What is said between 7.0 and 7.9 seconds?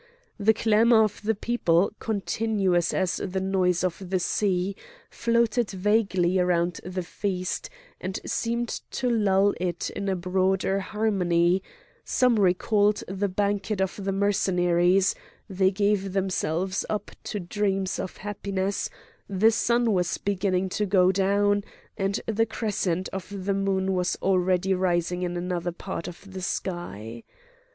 feast,